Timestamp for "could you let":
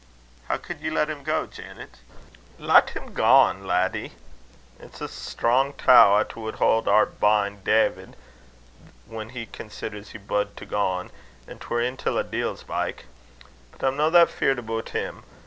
0.57-1.11